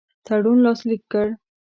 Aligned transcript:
تړون 0.25 0.57
لاسلیک 0.65 1.01
کړ. 1.11 1.27